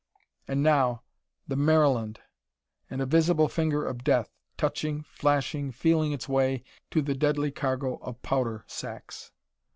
[0.47, 1.03] And now
[1.47, 2.21] the Maryland!
[2.89, 7.97] And a visible finger of death touching, flashing, feeling its way to the deadly cargo
[7.97, 9.31] of powder sacks.